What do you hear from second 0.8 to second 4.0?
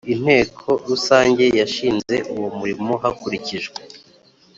Rusange yashinze uwo murimo hakurikijwe